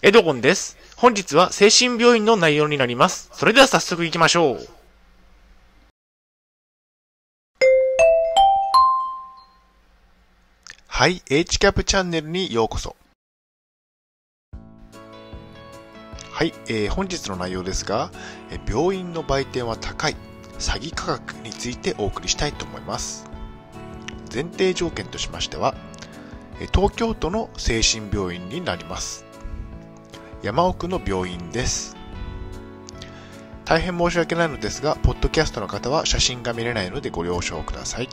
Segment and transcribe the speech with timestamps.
[0.00, 0.78] エドゴンです。
[0.96, 3.30] 本日は精神病院の内容になります。
[3.32, 4.68] それでは早速行きましょう。
[10.86, 12.94] はい、HCAP チャンネルにようこそ。
[16.30, 18.12] はい、えー本日の内容ですが、
[18.68, 20.16] 病院の売店は高い、
[20.60, 23.28] 詐欺価格についてお送りしたいと思います。
[24.32, 25.74] 前提条件としましては、
[26.72, 29.27] 東京都の精神病院になります。
[30.40, 31.96] 山奥の病院です。
[33.64, 38.08] 大変申し訳ないのですが、ポッドキャストの方は写真が見れないのでご了承ください。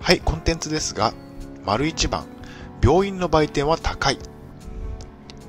[0.00, 1.14] はい、コンテンツですが、
[1.64, 2.26] 丸1番、
[2.80, 4.18] 病院の売店は高い。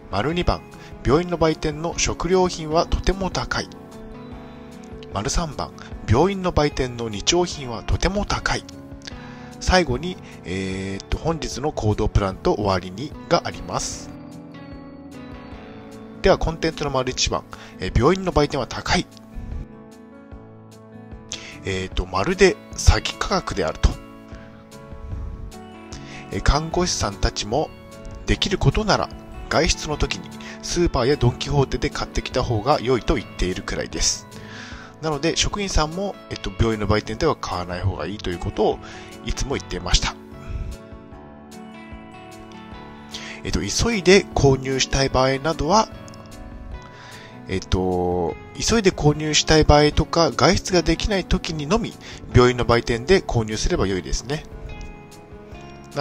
[0.09, 0.61] 丸2番、
[1.05, 3.69] 病院の売店の食料品はとても高い。
[5.13, 5.71] 丸3番、
[6.09, 8.63] 病院の売店の日用品はとても高い。
[9.59, 14.09] 最後に、えーっと、本日の行動プランと終わりにがあります。
[16.21, 17.43] では、コンテンツの丸1番、
[17.79, 19.05] えー病院の売店は高い。
[21.65, 23.89] えーっと、まるで詐欺価格であると。
[26.31, 27.69] えー看護師さんたちも
[28.25, 29.09] できることなら
[29.49, 30.29] 外出の時に
[30.61, 34.26] スーパーやドン・キホーテで買ってきた方が良いと言っているくらいです。
[35.01, 38.79] なので職員さんも、えっと、病院の売店では買わない方がいいということを
[39.25, 40.15] いつも言っていました。
[43.43, 45.87] えっと、急いで購入したい場合などは、
[47.47, 51.93] えっと、急いで購入したい場合とか外出ができない時にのみ
[52.33, 54.43] 病院の売店で購入すれば良いですね。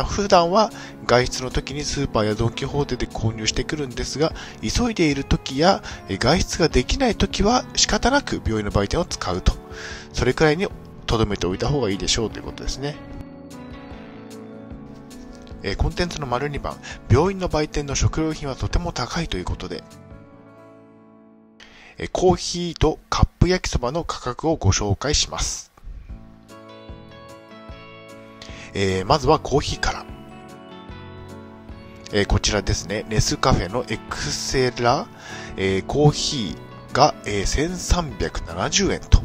[0.04, 0.70] 普段は
[1.06, 9.52] 外出の時にスーパーやドン・キホーテで購入してくるんですが、急いでいる時や外出ができない時は仕方なく病院の売店を使うと。
[10.12, 10.68] それくらいに
[11.06, 12.96] 留めておいた方がいいでしょうということですね。
[15.78, 16.76] コンテンツの丸2番、
[17.10, 19.82] 病院の売店の食料品はとても高いということで、
[22.12, 25.72] コーヒーとカップ焼きそばの価格をご紹介します。
[28.78, 30.04] えーまずはコーヒーから。
[32.12, 35.06] えーこちらですね、ネスカフェのエクセラ、
[35.56, 39.22] えーコーヒーが、えー1370円と。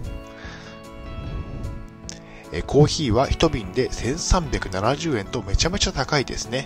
[2.54, 6.66] えコーヒーは1瓶で1370円とめちゃめちゃ高いですね。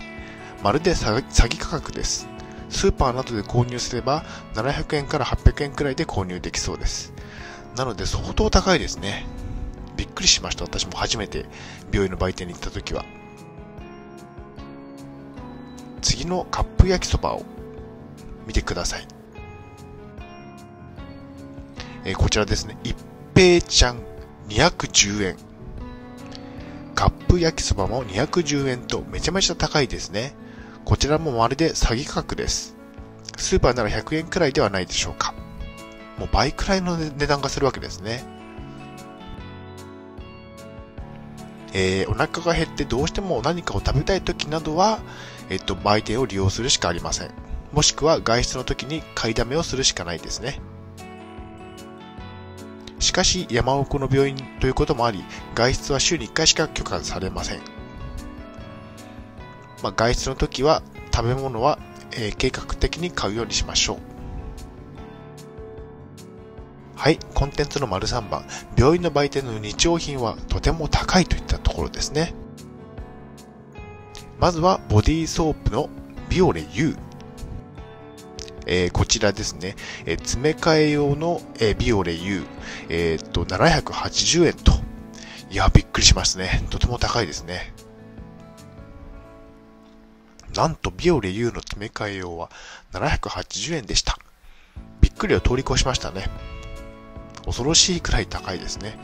[0.63, 2.27] まるで詐欺価格です。
[2.69, 4.23] スーパーなどで購入すれば
[4.53, 7.13] 700円から800円くらいで購入できそうです。
[7.75, 9.25] なので相当高いですね。
[9.95, 10.63] びっくりしました。
[10.63, 11.45] 私も初めて
[11.91, 13.05] 病院の売店に行った時は。
[16.01, 17.43] 次のカップ焼きそばを
[18.45, 19.07] 見てください。
[22.05, 22.77] えーこちらですね。
[22.83, 22.95] 一
[23.35, 23.99] 平ちゃん
[24.49, 25.37] 210円。
[26.93, 30.35] カップ焼きそばも210円とめちゃめちゃ高いですね。
[30.85, 32.75] こちらもまるで詐欺価格です。
[33.37, 35.33] スーパーなら100円くらいではないでしょうか。
[36.17, 38.23] もう倍くらいの値段がするわけですね。
[41.77, 44.99] えーお腹が減ってどうしても何かを食べたい時などは、
[45.49, 47.31] えっと、売店を利用するしかありません。
[47.73, 50.61] もしくは外出の時に買いだめをするしかないですね。
[52.99, 57.59] しかし、山奥の病院ということもあり、外出は週に1回しか許可されません。
[59.83, 60.81] まあ、外出の時は
[61.13, 61.77] 食べ物は、
[62.13, 64.14] えー計画的に買うようにしましょう。
[66.95, 68.45] はい、コンテンツの丸3番、
[68.77, 72.33] 病院の売店の日用品はとても高いといったところですね。
[74.39, 75.89] まずはボディーソープの
[76.29, 76.95] ビオレ U。
[78.67, 82.43] えーこちらですね、えー詰め替え用の、えービオレ U、
[82.89, 84.71] えーっと、780円と。
[85.51, 86.65] いや、びっくりしますね。
[86.69, 87.73] とても高いですね。
[90.55, 92.49] なんと、ビオレ U の詰め替え用は
[92.93, 94.17] 780円でした。
[95.01, 96.29] びっくりを通り越しましたね。
[97.45, 98.97] 恐ろしいくらい高いですね。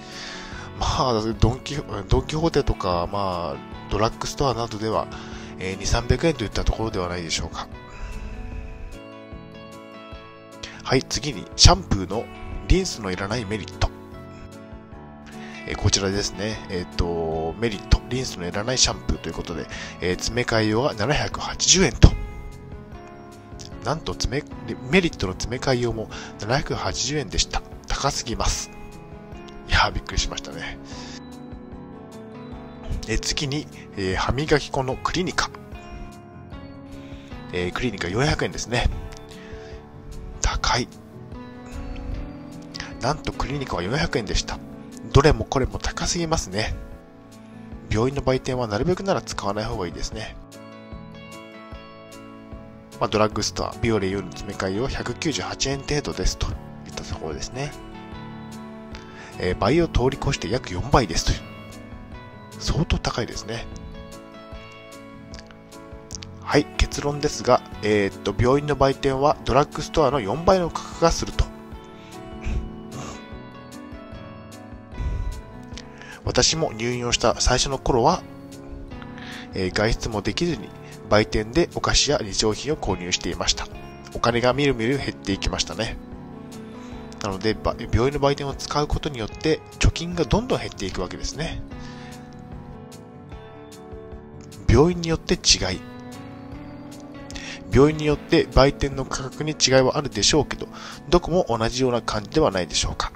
[0.80, 1.76] まあ、ドンキ、
[2.10, 5.08] ドンキホーテとか、まあ、ドラッグストアなどでは、
[5.60, 7.68] えー2、300円といったところではないでしょうか。
[10.84, 12.26] はい、次に、シャンプーの
[12.68, 13.90] リンスのいらないメリット。
[15.68, 16.58] えーこちらですね。
[16.70, 19.68] えっ、と、メリット、リンスのいらないシャンプーということで、
[20.02, 22.10] えー詰め替え用が780円と。
[23.86, 24.44] なんと詰め、
[24.90, 26.08] メリットの詰め替え用も
[26.40, 27.62] 780円でした。
[28.02, 28.72] 高すぎます。
[29.70, 30.80] いや、びっくりしましたね。
[33.08, 35.52] え次に、えー歯磨き粉のクリニカ。
[37.54, 38.90] えークリニカ400円ですね。
[40.42, 40.88] 高い。
[43.02, 44.58] なんとクリニカは400円でした。
[45.14, 46.74] どれもこれも高すぎますね。
[47.92, 50.36] 病院の売店はなるべくなら使わない方がいいですね。
[53.00, 57.91] まあ、ドラッグストア、ビオレ4の詰め替えを198円程度ですといったところですね。
[59.42, 61.40] え、倍を通り越して約4倍ですという。
[62.60, 63.66] 相当高いですね。
[66.42, 71.46] はい、結論ですが、えー、っと、病院の売店はドラッグストアの4倍の価格がすると。
[76.24, 78.22] 私も入院をした最初の頃は、
[79.54, 80.70] えー、外出もできずに
[81.10, 83.68] 売店でお菓子や日用品を購入していました。
[84.14, 85.98] お金がみるみる減っていきましたね。
[87.22, 87.56] なので、
[87.92, 91.62] 病院の売店を使うことによって貯金がどんどん減っていくわけですね。
[94.68, 95.82] 病院によって違い。
[97.72, 100.68] 病院によって売店の価格に違いはあるでしょうけど、
[101.10, 103.12] どこも同じような感じではないでしょうか。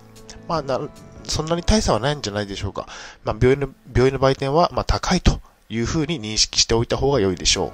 [0.47, 0.79] まあ、な
[1.23, 2.87] そんなに大差はないんじゃないでしょうか。
[3.23, 7.71] まあ、病院の、病院の売店は、ま高いというふうに認識しておいた方が良いでしょう。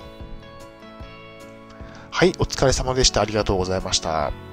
[2.09, 3.21] はい、お疲れ様でした。
[3.21, 4.50] ありがとうございました。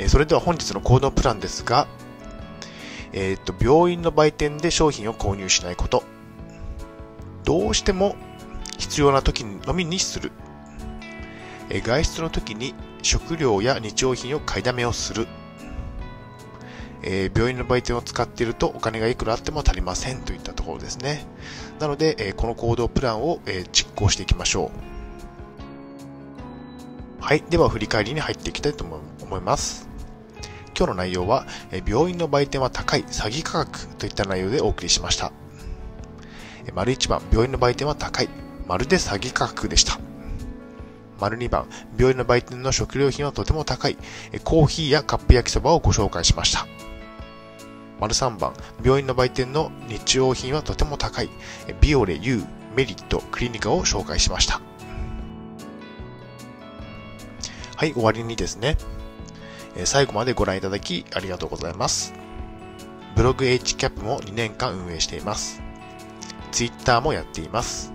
[0.00, 1.86] えそれでは本日の行動プランですが、
[3.12, 6.04] えっ、と、病院の売店で商品を購入しないこと。
[7.44, 8.16] どうしても
[8.78, 10.32] 必要な時のみにする。
[11.68, 15.28] え外出の時に食料や日用品を買いだめをする。
[17.02, 21.26] え、病院の売店を使っているとお金がいくらあっても足りませんといったところですね。
[21.78, 24.70] なので、えー、この行動プランを、え、実行していきましょ
[27.20, 27.22] う。
[27.22, 27.44] はい。
[27.50, 29.89] では、振り返りに入っていきたいと思います。
[30.80, 31.44] 今日の内容は、
[31.86, 35.30] 病院の売店は高い詐欺価格といった内容でお送りしました。
[36.72, 38.30] 丸1番、病院の売店は高い。
[38.66, 39.98] まるで詐欺価格でした。
[41.20, 41.66] 丸2番、
[41.98, 43.98] 病院の売店の食料品はとても高い。
[44.42, 46.66] コーヒーやカップ焼きそばをご紹介しました。
[48.00, 51.28] 丸3番、病院の売店の日用品はとても高い。
[51.82, 54.62] ビオレ、ユー、メリット、クリニカを紹介しました。
[57.76, 58.78] はい、終わりにですね、
[59.84, 62.12] 最後までご覧いただきありがとうございます。
[63.16, 65.62] ブログ HCAP も2年間運営しています。
[66.52, 67.92] Twitter もやっています。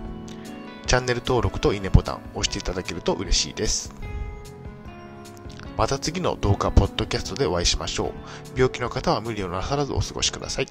[0.86, 3.92] チャンネル登録といいねボタン押していただけると嬉しいです。
[5.76, 8.12] また次の動画、ポッドキャストでお会いしましょう。
[8.56, 10.68] 病気の方は無理をなさらずお過ごしください。